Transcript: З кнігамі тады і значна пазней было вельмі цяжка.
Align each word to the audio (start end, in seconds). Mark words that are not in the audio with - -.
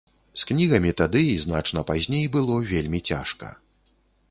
З 0.39 0.45
кнігамі 0.51 0.93
тады 1.01 1.21
і 1.33 1.35
значна 1.43 1.85
пазней 1.91 2.25
было 2.39 2.59
вельмі 2.73 3.05
цяжка. 3.13 3.55